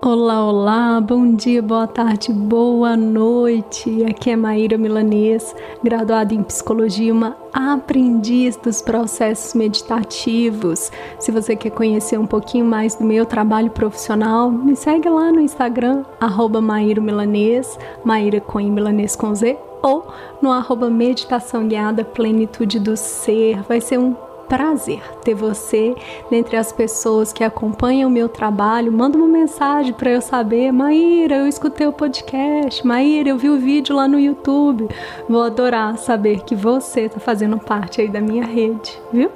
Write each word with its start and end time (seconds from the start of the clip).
Olá, 0.00 0.46
olá, 0.46 1.00
bom 1.00 1.34
dia, 1.34 1.60
boa 1.60 1.88
tarde, 1.88 2.32
boa 2.32 2.96
noite. 2.96 4.04
Aqui 4.04 4.30
é 4.30 4.36
Maíra 4.36 4.78
Milanês, 4.78 5.52
graduada 5.82 6.32
em 6.32 6.40
psicologia, 6.44 7.12
uma 7.12 7.36
aprendiz 7.52 8.54
dos 8.54 8.80
processos 8.80 9.54
meditativos. 9.54 10.92
Se 11.18 11.32
você 11.32 11.56
quer 11.56 11.70
conhecer 11.70 12.16
um 12.16 12.28
pouquinho 12.28 12.64
mais 12.64 12.94
do 12.94 13.04
meu 13.04 13.26
trabalho 13.26 13.70
profissional, 13.70 14.52
me 14.52 14.76
segue 14.76 15.08
lá 15.08 15.32
no 15.32 15.40
Instagram, 15.40 16.04
arroba 16.20 16.60
Maíra 16.60 17.00
Milanês, 17.00 17.76
Maíra 18.04 18.40
com 18.40 18.60
I, 18.60 18.70
Milanês 18.70 19.16
com 19.16 19.34
Z, 19.34 19.58
ou 19.82 20.06
no 20.40 20.52
arroba 20.52 20.88
Meditação 20.88 21.66
Guiada 21.66 22.04
Plenitude 22.04 22.78
do 22.78 22.96
Ser. 22.96 23.62
Vai 23.62 23.80
ser 23.80 23.98
um 23.98 24.14
prazer 24.48 25.02
ter 25.22 25.34
você 25.34 25.94
dentre 26.30 26.56
as 26.56 26.72
pessoas 26.72 27.32
que 27.32 27.44
acompanham 27.44 28.08
o 28.08 28.12
meu 28.12 28.28
trabalho. 28.28 28.90
Manda 28.90 29.18
uma 29.18 29.28
mensagem 29.28 29.92
para 29.92 30.10
eu 30.10 30.20
saber, 30.20 30.72
Maíra, 30.72 31.36
eu 31.36 31.46
escutei 31.46 31.86
o 31.86 31.92
podcast, 31.92 32.86
Maíra, 32.86 33.28
eu 33.28 33.38
vi 33.38 33.50
o 33.50 33.58
vídeo 33.58 33.94
lá 33.94 34.08
no 34.08 34.18
YouTube. 34.18 34.88
Vou 35.28 35.42
adorar 35.42 35.98
saber 35.98 36.40
que 36.44 36.54
você 36.54 37.02
está 37.02 37.20
fazendo 37.20 37.58
parte 37.58 38.00
aí 38.00 38.08
da 38.08 38.20
minha 38.20 38.44
rede, 38.44 38.98
viu? 39.12 39.30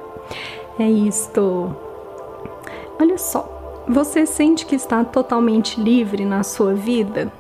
É 0.79 0.89
isto. 0.89 1.77
Olha 2.99 3.19
só, 3.19 3.85
você 3.87 4.25
sente 4.25 4.65
que 4.65 4.77
está 4.77 5.05
totalmente 5.05 5.81
livre 5.81 6.25
na 6.25 6.43
sua 6.43 6.73
vida? 6.73 7.33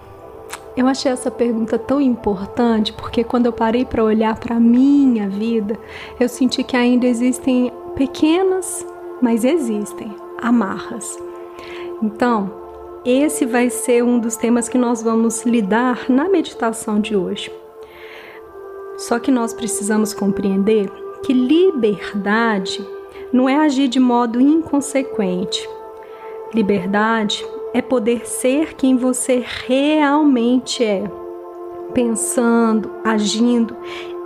Eu 0.74 0.86
achei 0.86 1.12
essa 1.12 1.30
pergunta 1.30 1.78
tão 1.78 2.00
importante 2.00 2.92
porque 2.94 3.22
quando 3.22 3.46
eu 3.46 3.52
parei 3.52 3.84
para 3.84 4.02
olhar 4.02 4.38
para 4.38 4.58
minha 4.58 5.28
vida, 5.28 5.78
eu 6.18 6.28
senti 6.28 6.64
que 6.64 6.76
ainda 6.76 7.06
existem 7.06 7.70
pequenas, 7.94 8.86
mas 9.20 9.44
existem 9.44 10.14
amarras. 10.40 11.18
Então, 12.02 12.50
esse 13.04 13.44
vai 13.44 13.68
ser 13.68 14.02
um 14.02 14.18
dos 14.18 14.36
temas 14.36 14.68
que 14.68 14.78
nós 14.78 15.02
vamos 15.02 15.44
lidar 15.44 16.06
na 16.08 16.28
meditação 16.28 17.00
de 17.00 17.14
hoje. 17.14 17.52
Só 18.96 19.18
que 19.18 19.30
nós 19.30 19.52
precisamos 19.52 20.14
compreender 20.14 20.90
que 21.22 21.34
liberdade 21.34 22.84
não 23.32 23.48
é 23.48 23.56
agir 23.56 23.88
de 23.88 24.00
modo 24.00 24.40
inconsequente. 24.40 25.68
Liberdade 26.54 27.44
é 27.74 27.80
poder 27.80 28.26
ser 28.26 28.74
quem 28.74 28.96
você 28.96 29.44
realmente 29.66 30.84
é, 30.84 31.04
pensando, 31.94 32.90
agindo 33.04 33.76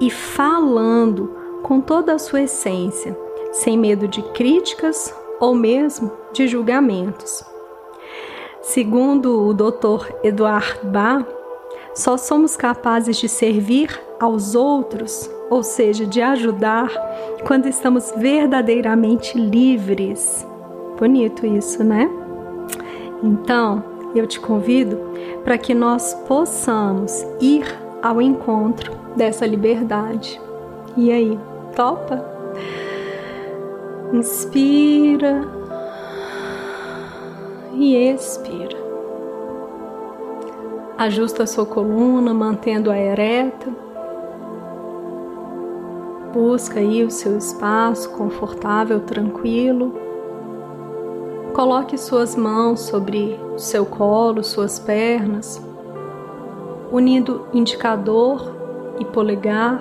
e 0.00 0.10
falando 0.10 1.34
com 1.62 1.80
toda 1.80 2.14
a 2.14 2.18
sua 2.18 2.42
essência, 2.42 3.16
sem 3.52 3.78
medo 3.78 4.06
de 4.08 4.22
críticas 4.32 5.14
ou 5.40 5.54
mesmo 5.54 6.10
de 6.32 6.46
julgamentos. 6.46 7.44
Segundo 8.60 9.46
o 9.46 9.54
Dr. 9.54 10.12
Eduard 10.24 10.80
Bach, 10.84 11.26
só 11.94 12.16
somos 12.16 12.56
capazes 12.56 13.16
de 13.16 13.28
servir 13.28 13.98
aos 14.20 14.54
outros, 14.54 15.30
ou 15.48 15.62
seja, 15.62 16.04
de 16.04 16.20
ajudar, 16.20 16.90
quando 17.46 17.66
estamos 17.68 18.12
verdadeiramente 18.16 19.38
livres. 19.38 20.46
Bonito 20.98 21.46
isso, 21.46 21.82
né? 21.84 22.25
Então, 23.22 23.82
eu 24.14 24.26
te 24.26 24.40
convido 24.40 24.98
para 25.44 25.58
que 25.58 25.74
nós 25.74 26.14
possamos 26.26 27.26
ir 27.40 27.64
ao 28.02 28.20
encontro 28.20 28.92
dessa 29.16 29.46
liberdade. 29.46 30.40
E 30.96 31.10
aí, 31.10 31.38
topa? 31.74 32.24
Inspira 34.12 35.42
e 37.74 37.96
expira. 37.96 38.76
Ajusta 40.96 41.42
a 41.42 41.46
sua 41.46 41.66
coluna, 41.66 42.32
mantendo-a 42.32 42.96
ereta. 42.96 43.70
Busca 46.32 46.80
aí 46.80 47.04
o 47.04 47.10
seu 47.10 47.36
espaço 47.36 48.10
confortável, 48.10 49.00
tranquilo. 49.00 50.05
Coloque 51.56 51.96
suas 51.96 52.36
mãos 52.36 52.80
sobre 52.80 53.40
seu 53.56 53.86
colo, 53.86 54.44
suas 54.44 54.78
pernas, 54.78 55.58
unindo 56.92 57.48
indicador 57.50 58.54
e 59.00 59.06
polegar. 59.06 59.80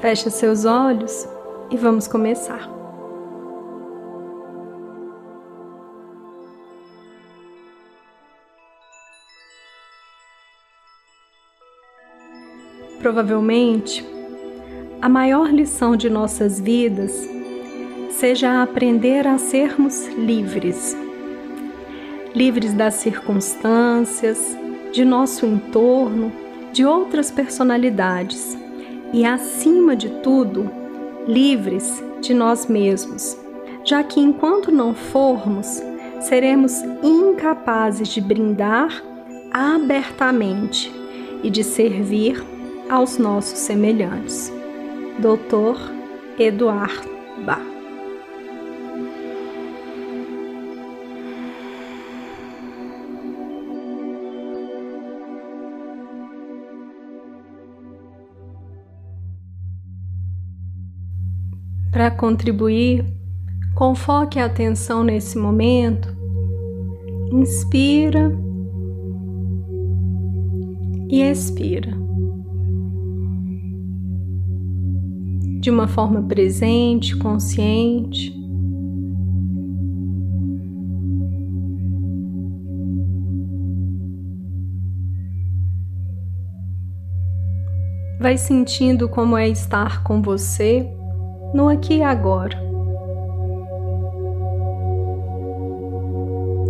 Feche 0.00 0.28
seus 0.28 0.66
olhos 0.66 1.26
e 1.70 1.78
vamos 1.78 2.06
começar. 2.06 2.68
Provavelmente 12.98 14.19
a 15.02 15.08
maior 15.08 15.50
lição 15.50 15.96
de 15.96 16.10
nossas 16.10 16.60
vidas 16.60 17.26
seja 18.10 18.62
aprender 18.62 19.26
a 19.26 19.38
sermos 19.38 20.06
livres. 20.08 20.94
Livres 22.34 22.74
das 22.74 22.94
circunstâncias, 22.94 24.38
de 24.92 25.04
nosso 25.04 25.46
entorno, 25.46 26.30
de 26.72 26.84
outras 26.84 27.30
personalidades 27.30 28.58
e, 29.12 29.24
acima 29.24 29.96
de 29.96 30.10
tudo, 30.22 30.70
livres 31.26 32.02
de 32.20 32.34
nós 32.34 32.66
mesmos, 32.66 33.38
já 33.84 34.04
que 34.04 34.20
enquanto 34.20 34.70
não 34.70 34.94
formos, 34.94 35.82
seremos 36.20 36.74
incapazes 37.02 38.08
de 38.08 38.20
brindar 38.20 39.02
abertamente 39.50 40.92
e 41.42 41.48
de 41.48 41.64
servir 41.64 42.44
aos 42.90 43.16
nossos 43.16 43.58
semelhantes. 43.60 44.59
Dr. 45.20 45.76
Eduard 46.38 47.06
Bach. 47.44 47.60
Para 61.92 62.10
contribuir, 62.12 63.04
confoque 63.74 64.38
a 64.38 64.46
atenção 64.46 65.04
nesse 65.04 65.36
momento. 65.36 66.08
Inspira 67.30 68.32
e 71.10 71.20
expira. 71.20 71.99
De 75.60 75.70
uma 75.70 75.86
forma 75.86 76.22
presente, 76.22 77.14
consciente. 77.18 78.34
Vai 88.18 88.38
sentindo 88.38 89.06
como 89.06 89.36
é 89.36 89.48
estar 89.48 90.02
com 90.02 90.22
você 90.22 90.90
no 91.54 91.68
aqui 91.68 91.96
e 91.96 92.02
agora. 92.02 92.58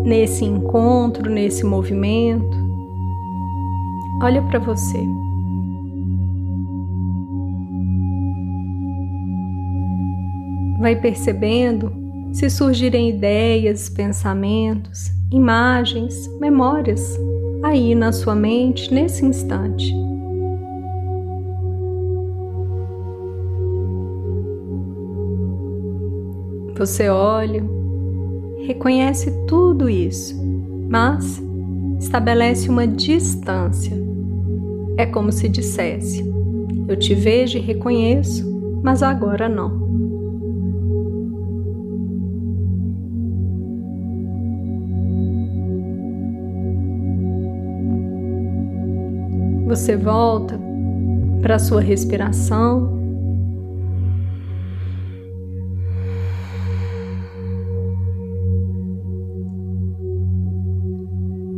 Nesse 0.05 0.45
encontro, 0.45 1.31
nesse 1.31 1.65
movimento, 1.65 2.56
olha 4.21 4.43
para 4.43 4.59
você. 4.59 5.06
Vai 10.81 10.97
percebendo 10.97 11.93
se 12.32 12.49
surgirem 12.49 13.11
ideias, 13.11 13.88
pensamentos, 13.88 15.11
imagens, 15.31 16.27
memórias 16.41 17.19
aí 17.62 17.94
na 17.94 18.12
sua 18.12 18.35
mente 18.35 18.93
nesse 18.93 19.25
instante. 19.25 19.94
Você 26.79 27.11
olha, 27.11 27.62
reconhece 28.67 29.31
tudo 29.47 29.91
isso, 29.91 30.35
mas 30.88 31.43
estabelece 31.99 32.71
uma 32.71 32.87
distância. 32.87 33.94
É 34.97 35.05
como 35.05 35.31
se 35.31 35.47
dissesse: 35.47 36.25
Eu 36.88 36.97
te 36.97 37.15
vejo 37.15 37.59
e 37.59 37.61
reconheço, 37.61 38.49
mas 38.83 39.03
agora 39.03 39.47
não. 39.47 40.00
Você 49.70 49.96
volta 49.96 50.58
para 51.40 51.55
a 51.55 51.58
sua 51.61 51.81
respiração. 51.81 52.99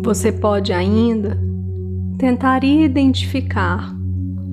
Você 0.04 0.30
pode 0.30 0.74
ainda 0.74 1.38
tentar 2.18 2.62
identificar 2.62 3.96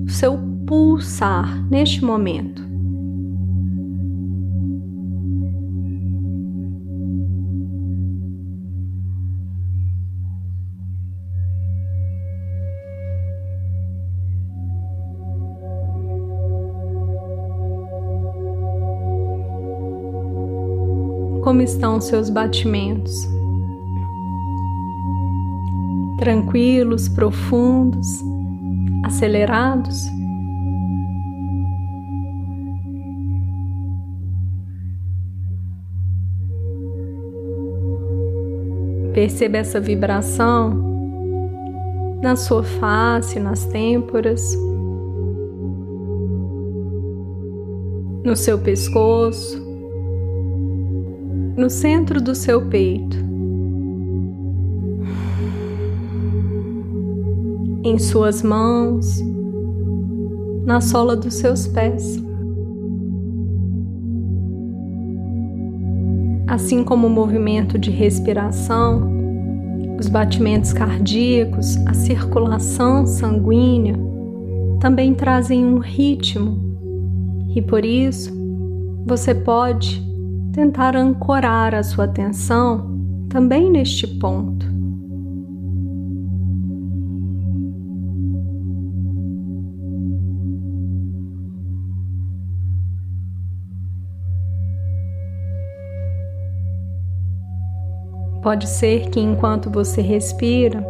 o 0.06 0.08
seu 0.08 0.38
pulsar 0.66 1.62
neste 1.68 2.02
momento. 2.02 2.59
Como 21.60 21.68
estão 21.68 22.00
seus 22.00 22.30
batimentos? 22.30 23.28
tranquilos, 26.18 27.06
profundos, 27.06 28.06
acelerados. 29.04 30.06
Perceba 39.12 39.58
essa 39.58 39.78
vibração 39.78 40.82
na 42.22 42.36
sua 42.36 42.62
face, 42.62 43.38
nas 43.38 43.66
têmporas, 43.66 44.56
no 48.24 48.34
seu 48.34 48.58
pescoço, 48.58 49.69
no 51.60 51.68
centro 51.68 52.22
do 52.22 52.34
seu 52.34 52.66
peito. 52.66 53.28
em 57.82 57.98
suas 57.98 58.42
mãos, 58.42 59.24
na 60.66 60.82
sola 60.82 61.16
dos 61.16 61.34
seus 61.34 61.66
pés. 61.66 62.22
Assim 66.46 66.84
como 66.84 67.06
o 67.06 67.10
movimento 67.10 67.78
de 67.78 67.90
respiração, 67.90 69.10
os 69.98 70.08
batimentos 70.08 70.74
cardíacos, 70.74 71.76
a 71.86 71.94
circulação 71.94 73.06
sanguínea 73.06 73.96
também 74.78 75.14
trazem 75.14 75.64
um 75.64 75.78
ritmo, 75.78 76.58
e 77.56 77.62
por 77.62 77.82
isso 77.82 78.30
você 79.06 79.34
pode 79.34 80.09
tentar 80.52 80.96
ancorar 80.96 81.74
a 81.74 81.82
sua 81.82 82.04
atenção 82.04 82.98
também 83.28 83.70
neste 83.70 84.06
ponto. 84.06 84.66
Pode 98.42 98.66
ser 98.66 99.10
que 99.10 99.20
enquanto 99.20 99.70
você 99.70 100.00
respira, 100.00 100.82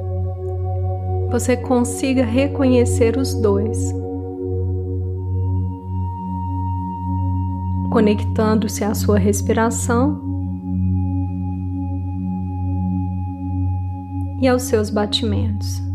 você 1.30 1.56
consiga 1.56 2.24
reconhecer 2.24 3.16
os 3.16 3.34
dois, 3.34 3.92
conectando-se 7.90 8.84
à 8.84 8.94
sua 8.94 9.18
respiração 9.18 10.20
e 14.40 14.48
aos 14.48 14.62
seus 14.62 14.88
batimentos. 14.90 15.90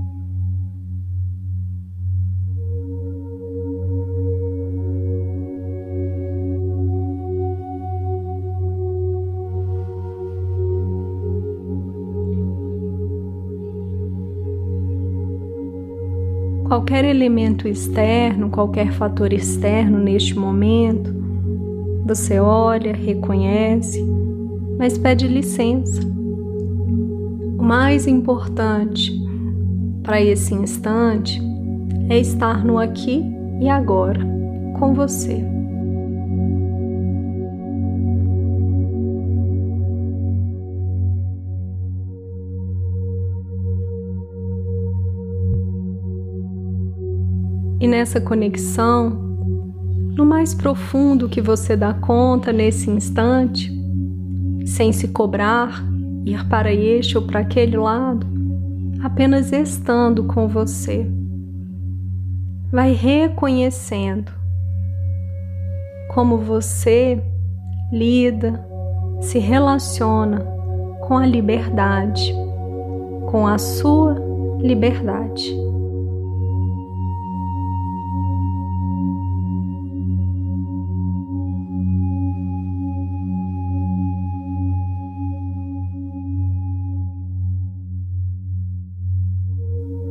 qualquer 16.76 17.06
elemento 17.06 17.68
externo, 17.68 18.50
qualquer 18.50 18.92
fator 18.92 19.32
externo 19.32 19.98
neste 19.98 20.38
momento, 20.38 21.15
você 22.06 22.40
olha, 22.40 22.94
reconhece, 22.94 24.06
mas 24.78 24.96
pede 24.96 25.28
licença. 25.28 26.02
O 27.58 27.64
mais 27.64 28.06
importante 28.06 29.12
para 30.04 30.22
esse 30.22 30.54
instante 30.54 31.42
é 32.08 32.20
estar 32.20 32.64
no 32.64 32.78
aqui 32.78 33.24
e 33.60 33.68
agora 33.68 34.20
com 34.78 34.94
você. 34.94 35.44
E 47.82 47.88
nessa 47.88 48.22
conexão, 48.22 49.25
no 50.16 50.26
mais 50.26 50.54
profundo 50.54 51.28
que 51.28 51.42
você 51.42 51.76
dá 51.76 51.94
conta 51.94 52.54
nesse 52.54 52.90
instante, 52.90 53.72
sem 54.66 54.94
se 54.94 55.10
cobrar, 55.10 55.84
ir 56.26 56.48
para 56.48 56.74
este 56.74 57.18
ou 57.18 57.28
para 57.28 57.42
aquele 57.42 57.78
lado, 57.78 58.26
apenas 59.04 59.52
estando 59.52 60.24
com 60.24 60.48
você. 60.48 61.06
Vai 62.72 62.94
reconhecendo 62.94 64.32
como 66.14 66.38
você 66.38 67.22
lida, 67.92 68.66
se 69.20 69.38
relaciona 69.38 70.40
com 71.02 71.18
a 71.18 71.26
liberdade, 71.26 72.34
com 73.30 73.46
a 73.46 73.58
sua 73.58 74.16
liberdade. 74.60 75.54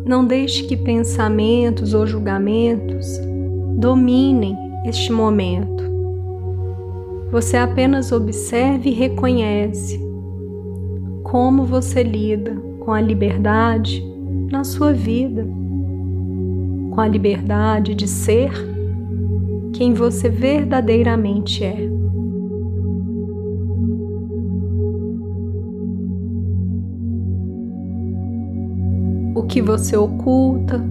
Não 0.04 0.26
deixe 0.26 0.64
que 0.64 0.76
pensamentos 0.76 1.94
ou 1.94 2.06
julgamentos 2.06 3.18
dominem 3.78 4.54
este 4.84 5.10
momento. 5.10 5.82
Você 7.30 7.56
apenas 7.56 8.12
observe 8.12 8.90
e 8.90 8.92
reconhece 8.92 9.98
como 11.22 11.64
você 11.64 12.02
lida 12.02 12.54
com 12.80 12.92
a 12.92 13.00
liberdade 13.00 14.04
na 14.50 14.62
sua 14.62 14.92
vida, 14.92 15.46
com 16.90 17.00
a 17.00 17.08
liberdade 17.08 17.94
de 17.94 18.06
ser 18.06 18.52
quem 19.72 19.94
você 19.94 20.28
verdadeiramente 20.28 21.64
é. 21.64 21.93
Que 29.54 29.62
você 29.62 29.96
oculta. 29.96 30.84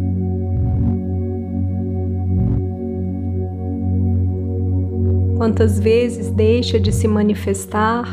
Quantas 5.36 5.78
vezes 5.78 6.32
deixa 6.32 6.80
de 6.80 6.90
se 6.90 7.06
manifestar 7.06 8.06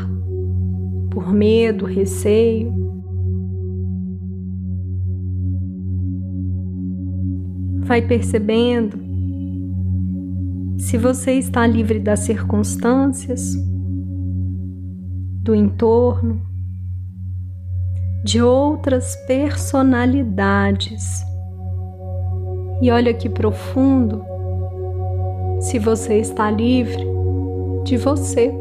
por 1.09 1.31
medo, 1.31 1.85
receio? 1.85 2.73
Vai 7.85 8.01
percebendo 8.01 8.99
se 10.77 10.97
você 10.97 11.31
está 11.35 11.65
livre 11.65 11.97
das 11.97 12.19
circunstâncias, 12.19 13.55
do 15.43 15.55
entorno, 15.55 16.50
de 18.23 18.41
outras 18.41 19.15
personalidades. 19.27 21.23
E 22.81 22.91
olha 22.91 23.13
que 23.13 23.29
profundo 23.29 24.23
se 25.59 25.77
você 25.79 26.17
está 26.19 26.49
livre 26.49 27.05
de 27.83 27.97
você, 27.97 28.53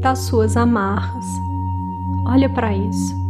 das 0.00 0.20
suas 0.20 0.56
amarras. 0.56 1.24
Olha 2.26 2.48
para 2.48 2.72
isso. 2.74 3.25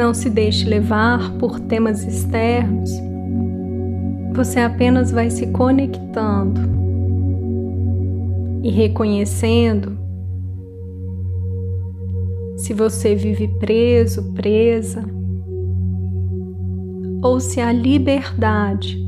Não 0.00 0.14
se 0.14 0.30
deixe 0.30 0.66
levar 0.66 1.30
por 1.32 1.60
temas 1.60 2.02
externos. 2.04 2.90
Você 4.34 4.58
apenas 4.58 5.10
vai 5.10 5.28
se 5.28 5.48
conectando 5.48 6.58
e 8.62 8.70
reconhecendo 8.70 9.98
se 12.56 12.72
você 12.72 13.14
vive 13.14 13.46
preso, 13.58 14.32
presa, 14.32 15.04
ou 17.22 17.38
se 17.38 17.60
a 17.60 17.70
liberdade 17.70 18.98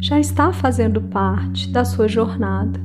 já 0.00 0.18
está 0.18 0.50
fazendo 0.50 1.02
parte 1.02 1.70
da 1.70 1.84
sua 1.84 2.08
jornada. 2.08 2.80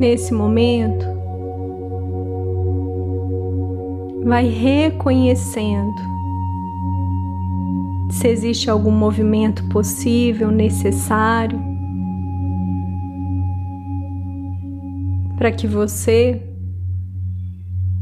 Nesse 0.00 0.32
momento, 0.32 1.04
vai 4.24 4.48
reconhecendo 4.48 6.00
se 8.10 8.26
existe 8.26 8.70
algum 8.70 8.92
movimento 8.92 9.62
possível, 9.68 10.50
necessário, 10.50 11.60
para 15.36 15.52
que 15.52 15.66
você 15.66 16.40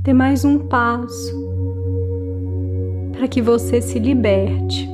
dê 0.05 0.12
mais 0.12 0.45
um 0.45 0.69
passo, 0.69 1.35
para 3.11 3.26
que 3.26 3.43
você 3.43 3.81
se 3.83 3.99
liberte 3.99 4.88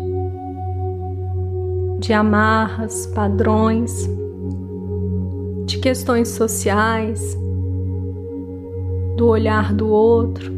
de 2.01 2.15
amarras, 2.15 3.05
padrões 3.09 4.09
questões 5.85 6.29
sociais, 6.29 7.37
do 9.19 9.27
olhar 9.27 9.75
do 9.75 9.87
outro 9.87 10.51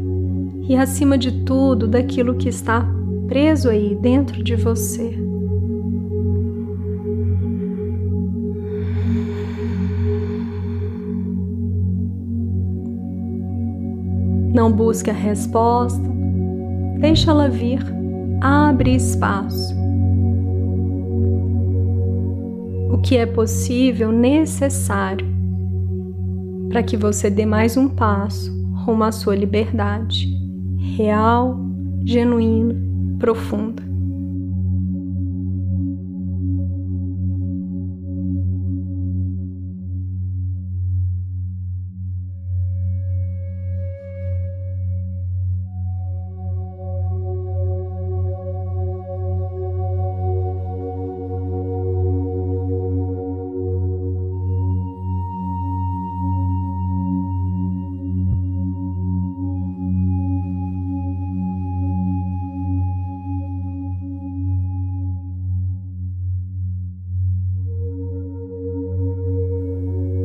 e, 0.69 0.73
acima 0.73 1.17
de 1.17 1.43
tudo, 1.43 1.85
daquilo 1.85 2.35
que 2.35 2.47
está 2.47 2.87
preso 3.27 3.69
aí 3.69 3.93
dentro 3.93 4.41
de 4.41 4.55
você. 4.55 5.17
Não 14.53 14.71
busque 14.71 15.09
a 15.09 15.13
resposta, 15.13 16.09
deixa 17.01 17.31
ela 17.31 17.49
vir, 17.49 17.81
abre 18.39 18.95
espaço. 18.95 19.76
O 22.89 22.97
que 22.99 23.17
é 23.17 23.25
possível, 23.25 24.11
necessário, 24.11 25.27
para 26.69 26.83
que 26.83 26.97
você 26.97 27.29
dê 27.29 27.45
mais 27.45 27.77
um 27.77 27.87
passo 27.87 28.51
rumo 28.85 29.03
à 29.03 29.11
sua 29.11 29.35
liberdade 29.35 30.27
real, 30.95 31.59
genuína, 32.05 32.75
profunda. 33.19 33.86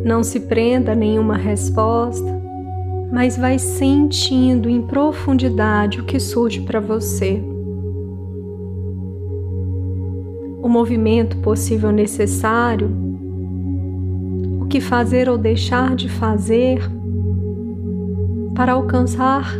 Não 0.04 0.24
se 0.24 0.40
prenda 0.40 0.92
a 0.92 0.96
nenhuma 0.96 1.36
resposta, 1.36 2.42
mas 3.12 3.36
vai 3.36 3.58
sentindo 3.58 4.68
em 4.68 4.82
profundidade 4.82 6.00
o 6.00 6.04
que 6.04 6.18
surge 6.18 6.60
para 6.62 6.80
você. 6.80 7.40
O 10.60 10.68
movimento 10.68 11.36
possível 11.38 11.92
necessário, 11.92 12.90
o 14.60 14.66
que 14.66 14.80
fazer 14.80 15.28
ou 15.28 15.38
deixar 15.38 15.94
de 15.94 16.08
fazer 16.08 16.80
para 18.54 18.72
alcançar 18.72 19.54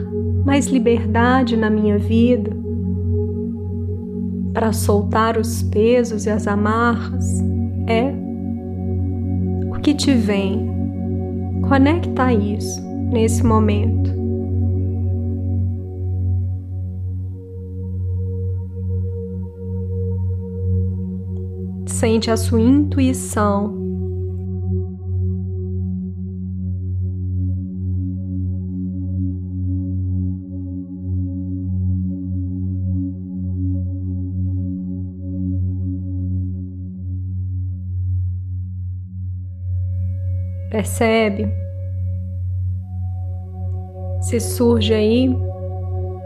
mais 0.45 0.67
liberdade 0.67 1.57
na 1.57 1.71
minha 1.71 1.99
vida, 1.99 2.51
para 4.53 4.73
soltar 4.73 5.39
os 5.39 5.63
pesos 5.63 6.27
e 6.27 6.31
as 6.31 6.47
amarras, 6.47 7.43
é 7.87 8.22
que 9.83 9.95
te 9.95 10.15
vem. 10.15 10.71
Conecta 11.69 12.33
isso 12.33 12.81
nesse 13.13 13.45
momento. 13.45 14.13
Sente 21.87 22.31
a 22.31 22.37
sua 22.37 22.61
intuição 22.61 23.92
Percebe? 40.83 41.49
Se 44.21 44.41
surge 44.41 44.93
aí 44.93 45.33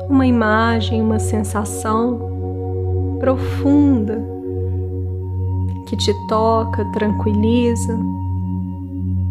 uma 0.08 0.26
imagem, 0.26 1.02
uma 1.02 1.18
sensação 1.18 3.18
profunda 3.20 4.26
que 5.86 5.94
te 5.98 6.10
toca, 6.26 6.90
tranquiliza, 6.92 7.98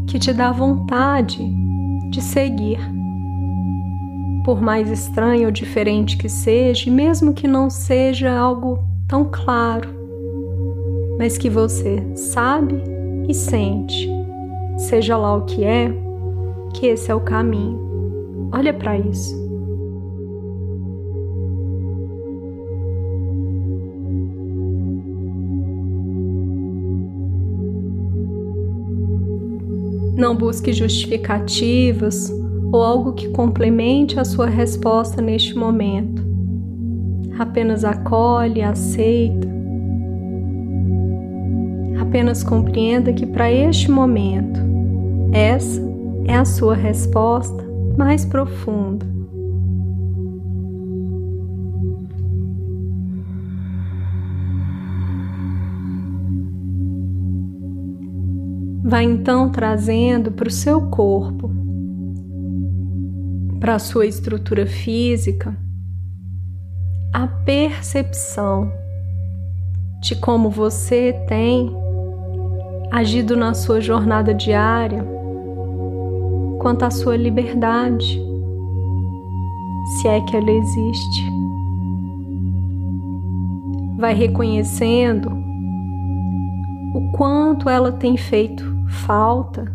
que 0.05 0.19
te 0.19 0.31
dá 0.31 0.51
vontade 0.51 1.51
de 2.11 2.21
seguir. 2.21 2.79
Por 4.43 4.61
mais 4.61 4.91
estranho 4.91 5.47
ou 5.47 5.51
diferente 5.51 6.17
que 6.17 6.29
seja, 6.29 6.91
mesmo 6.91 7.33
que 7.33 7.47
não 7.47 7.67
seja 7.67 8.31
algo 8.31 8.77
tão 9.07 9.25
claro, 9.25 9.89
mas 11.17 11.35
que 11.35 11.49
você 11.49 12.15
sabe 12.15 12.75
e 13.27 13.33
sente 13.33 14.14
seja 14.77 15.17
lá 15.17 15.35
o 15.35 15.45
que 15.45 15.63
é, 15.63 15.91
que 16.73 16.87
esse 16.87 17.09
é 17.11 17.15
o 17.15 17.21
caminho. 17.21 18.49
Olha 18.51 18.73
para 18.73 18.97
isso. 18.97 19.45
Não 30.15 30.35
busque 30.35 30.71
justificativas 30.71 32.31
ou 32.71 32.81
algo 32.81 33.13
que 33.13 33.29
complemente 33.29 34.19
a 34.19 34.23
sua 34.25 34.47
resposta 34.47 35.21
neste 35.21 35.55
momento. 35.55 36.23
Apenas 37.37 37.83
acolhe, 37.83 38.61
aceita. 38.61 39.47
Apenas 41.99 42.43
compreenda 42.43 43.11
que 43.11 43.25
para 43.25 43.51
este 43.51 43.91
momento 43.91 44.64
essa 45.35 45.81
é 46.23 46.33
a 46.33 46.45
sua 46.45 46.75
resposta 46.75 47.61
mais 47.97 48.23
profunda. 48.23 49.05
Vai 58.81 59.03
então 59.03 59.51
trazendo 59.51 60.31
para 60.31 60.47
o 60.47 60.51
seu 60.51 60.89
corpo, 60.89 61.51
para 63.59 63.75
a 63.75 63.79
sua 63.79 64.05
estrutura 64.05 64.65
física, 64.65 65.57
a 67.11 67.27
percepção 67.27 68.71
de 70.01 70.15
como 70.15 70.49
você 70.49 71.11
tem 71.27 71.75
agido 72.89 73.35
na 73.35 73.53
sua 73.53 73.81
jornada 73.81 74.33
diária 74.33 75.14
quanto 76.65 76.81
à 76.81 76.89
sua 76.89 77.15
liberdade, 77.15 78.19
se 79.85 80.07
é 80.07 80.19
que 80.21 80.35
ela 80.35 80.49
existe. 80.49 81.31
Vai 83.99 84.15
reconhecendo 84.15 85.29
o 86.95 87.11
quanto 87.15 87.69
ela 87.69 87.91
tem 87.91 88.17
feito 88.17 88.65
falta, 88.87 89.71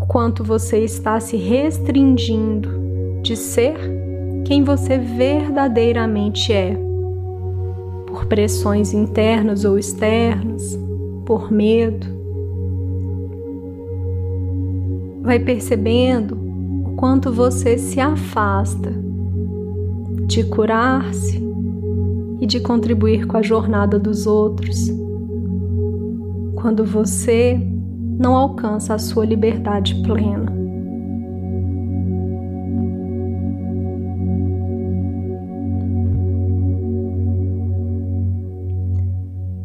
o 0.00 0.06
quanto 0.06 0.44
você 0.44 0.84
está 0.84 1.18
se 1.18 1.36
restringindo 1.36 2.70
de 3.20 3.34
ser 3.34 3.76
quem 4.44 4.62
você 4.62 4.98
verdadeiramente 4.98 6.52
é, 6.52 6.78
por 8.06 8.26
pressões 8.26 8.94
internas 8.94 9.64
ou 9.64 9.76
externas, 9.76 10.78
por 11.26 11.50
medo. 11.50 12.17
Vai 15.28 15.38
percebendo 15.38 16.38
o 16.86 16.94
quanto 16.96 17.30
você 17.30 17.76
se 17.76 18.00
afasta 18.00 18.90
de 20.26 20.42
curar-se 20.42 21.38
e 22.40 22.46
de 22.46 22.58
contribuir 22.60 23.26
com 23.26 23.36
a 23.36 23.42
jornada 23.42 23.98
dos 23.98 24.26
outros 24.26 24.90
quando 26.54 26.82
você 26.82 27.60
não 28.18 28.34
alcança 28.34 28.94
a 28.94 28.98
sua 28.98 29.26
liberdade 29.26 29.96
plena. 29.96 30.50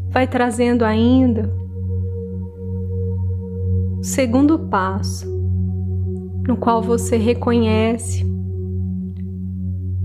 Vai 0.10 0.28
trazendo 0.28 0.84
ainda 0.84 1.50
o 3.98 4.04
segundo 4.04 4.60
passo, 4.60 5.33
no 6.48 6.58
qual 6.58 6.82
você 6.82 7.18
reconhece 7.18 8.26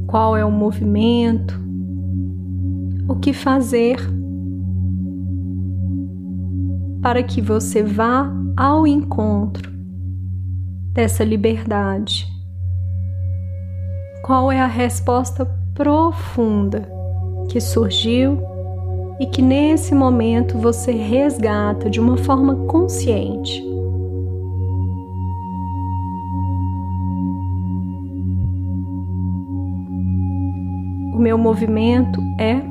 qual 0.06 0.36
é 0.36 0.44
o 0.44 0.50
movimento, 0.50 1.60
o 3.08 3.16
que 3.16 3.32
fazer 3.32 3.98
para 7.02 7.22
que 7.22 7.40
você 7.40 7.82
vá 7.82 8.32
ao 8.56 8.86
encontro 8.86 9.70
dessa 10.92 11.22
liberdade. 11.22 12.26
Qual 14.24 14.50
é 14.50 14.60
a 14.60 14.66
resposta 14.66 15.44
profunda 15.74 16.88
que 17.48 17.60
surgiu 17.60 18.42
e 19.20 19.26
que 19.26 19.42
nesse 19.42 19.94
momento 19.94 20.58
você 20.58 20.92
resgata 20.92 21.88
de 21.88 22.00
uma 22.00 22.16
forma 22.16 22.54
consciente? 22.66 23.67
O 31.18 31.20
meu 31.20 31.36
movimento 31.36 32.20
é 32.38 32.62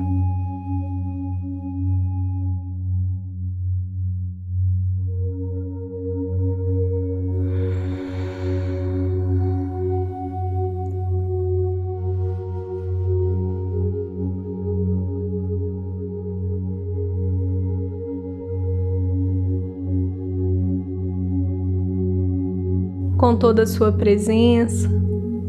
com 23.18 23.36
toda 23.36 23.64
a 23.64 23.66
sua 23.66 23.92
presença, 23.92 24.97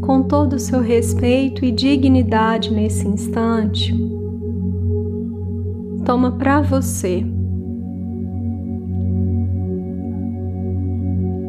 com 0.10 0.24
todo 0.24 0.54
o 0.54 0.60
seu 0.60 0.82
respeito 0.82 1.64
e 1.64 1.72
dignidade 1.72 2.74
nesse 2.74 3.08
instante, 3.08 3.96
toma 6.04 6.32
para 6.32 6.62
você 6.62 7.24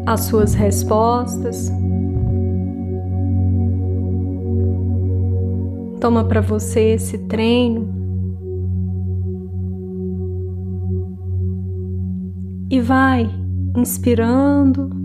as 0.05 0.21
suas 0.25 0.53
respostas. 0.53 1.73
Toma 5.99 6.23
para 6.25 6.43
você 6.43 6.81
esse 6.97 7.17
treino. 7.17 7.89
E 12.71 12.79
vai 12.79 13.27
inspirando 13.75 15.00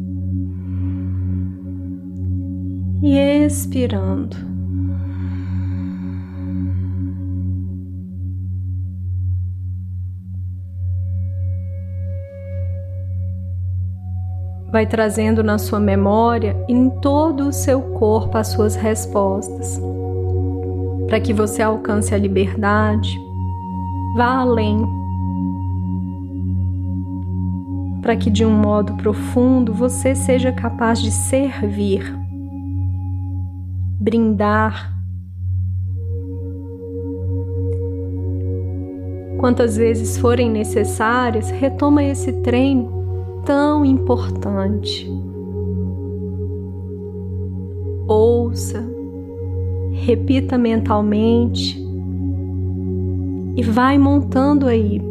e 3.05 3.19
expirando. 3.45 4.35
Vai 14.71 14.87
trazendo 14.87 15.43
na 15.43 15.59
sua 15.59 15.79
memória 15.79 16.57
e 16.67 16.73
em 16.73 16.89
todo 16.89 17.47
o 17.47 17.53
seu 17.53 17.79
corpo 17.79 18.39
as 18.39 18.47
suas 18.47 18.75
respostas, 18.75 19.79
para 21.05 21.19
que 21.19 21.31
você 21.31 21.61
alcance 21.61 22.13
a 22.13 22.17
liberdade, 22.17 23.17
vá 24.17 24.39
além, 24.39 24.83
para 28.01 28.15
que 28.15 28.31
de 28.31 28.43
um 28.43 28.51
modo 28.51 28.95
profundo 28.95 29.71
você 29.71 30.15
seja 30.15 30.51
capaz 30.51 30.99
de 30.99 31.11
servir 31.11 32.24
brindar. 34.05 34.93
Quantas 39.39 39.75
vezes 39.77 40.15
forem 40.15 40.49
necessárias, 40.49 41.49
retoma 41.49 42.03
esse 42.03 42.31
treino 42.43 42.87
tão 43.43 43.83
importante. 43.83 45.11
Ouça, 48.07 48.87
repita 49.91 50.55
mentalmente 50.55 51.83
e 53.57 53.63
vai 53.63 53.97
montando 53.97 54.67
aí 54.67 55.01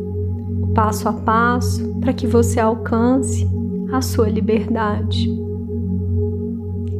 passo 0.72 1.08
a 1.08 1.12
passo 1.12 1.96
para 2.00 2.12
que 2.12 2.28
você 2.28 2.60
alcance 2.60 3.48
a 3.92 4.00
sua 4.00 4.28
liberdade. 4.28 5.28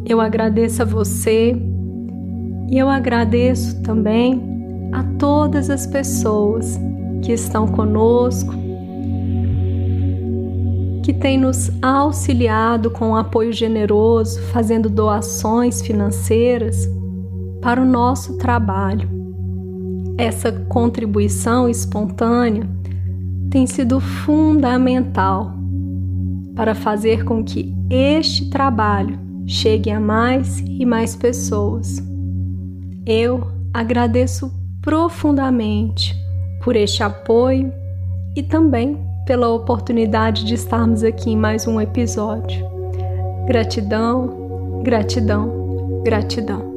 Eu 0.07 0.21
agradeço 0.21 0.83
a 0.83 0.85
você 0.85 1.57
e 2.69 2.79
eu 2.79 2.89
agradeço 2.89 3.81
também 3.83 4.43
a 4.93 5.03
todas 5.19 5.71
as 5.71 5.87
pessoas 5.87 6.79
que 7.23 7.33
estão 7.33 7.67
conosco, 7.67 8.53
que 11.03 11.13
têm 11.13 11.39
nos 11.39 11.71
auxiliado 11.83 12.91
com 12.91 13.11
um 13.11 13.17
apoio 13.17 13.53
generoso, 13.53 14.41
fazendo 14.53 14.89
doações 14.89 15.83
financeiras 15.83 16.89
para 17.61 17.81
o 17.81 17.85
nosso 17.85 18.39
trabalho. 18.39 19.09
Essa 20.17 20.53
contribuição 20.53 21.69
espontânea 21.69 22.69
tem 23.51 23.67
sido 23.67 24.01
fundamental 24.01 25.55
para 26.55 26.75
fazer 26.75 27.25
com 27.25 27.43
que 27.43 27.75
este 27.91 28.49
trabalho 28.49 29.19
chegue 29.47 29.91
a 29.91 30.01
mais 30.01 30.61
e 30.61 30.87
mais 30.87 31.17
pessoas. 31.17 32.14
Eu 33.07 33.49
agradeço 33.73 34.51
profundamente 34.81 36.15
por 36.63 36.75
este 36.75 37.03
apoio 37.03 37.71
e 38.35 38.43
também 38.43 38.99
pela 39.27 39.51
oportunidade 39.51 40.45
de 40.45 40.55
estarmos 40.55 41.03
aqui 41.03 41.31
em 41.31 41.37
mais 41.37 41.67
um 41.67 41.79
episódio. 41.79 42.67
Gratidão, 43.47 44.83
gratidão, 44.83 46.03
gratidão. 46.03 46.74